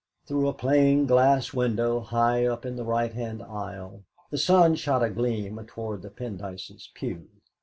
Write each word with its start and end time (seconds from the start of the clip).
Through 0.25 0.47
a 0.47 0.53
plain 0.55 1.05
glass 1.05 1.53
window 1.53 1.99
high 1.99 2.47
up 2.47 2.65
in 2.65 2.75
the 2.75 2.83
right 2.83 3.13
hand 3.13 3.43
aisle 3.43 4.03
the 4.31 4.39
sun 4.39 4.73
shot 4.73 5.03
a 5.03 5.11
gleam 5.11 5.59
athwart 5.59 6.01
the 6.01 6.09
Pendyces' 6.09 6.89
pew. 6.95 7.29